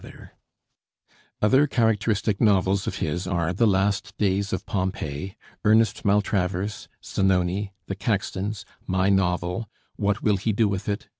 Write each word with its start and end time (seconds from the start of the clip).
Other 1.43 1.67
characteristic 1.67 2.41
novels 2.41 2.87
of 2.87 2.95
his 2.95 3.27
are 3.27 3.53
'The 3.53 3.67
Last 3.67 4.17
Days 4.17 4.51
of 4.51 4.65
Pompeii,' 4.65 5.35
'Ernest 5.63 6.03
Maltravers,' 6.03 6.87
'Zanoni,' 7.05 7.71
'The 7.85 7.95
Caxtons,' 7.97 8.65
'My 8.87 9.09
Novel,' 9.09 9.69
'What 9.97 10.23
Will 10.23 10.37
He 10.37 10.53
Do 10.53 10.67
with 10.67 10.89
It?' 10.89 11.07